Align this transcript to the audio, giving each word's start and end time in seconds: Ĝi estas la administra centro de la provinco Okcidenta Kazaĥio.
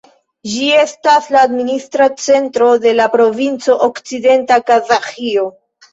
Ĝi 0.51 0.69
estas 0.83 1.27
la 1.35 1.43
administra 1.49 2.07
centro 2.23 2.69
de 2.87 2.97
la 3.01 3.07
provinco 3.17 3.77
Okcidenta 3.89 4.59
Kazaĥio. 4.71 5.45